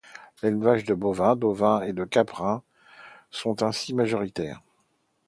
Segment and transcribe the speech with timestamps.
[0.41, 2.63] L'élevage de bovins, d'ovins et de caprins
[3.29, 4.63] sont ainsi majoritaires.